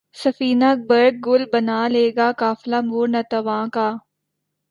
سفینۂ 0.21 0.69
برگ 0.87 1.15
گل 1.25 1.41
بنا 1.53 1.79
لے 1.93 2.05
گا 2.17 2.27
قافلہ 2.41 2.79
مور 2.89 3.07
ناتواں 3.13 3.65
کا 3.75 3.87